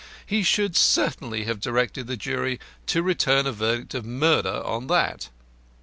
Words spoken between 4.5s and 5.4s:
on that.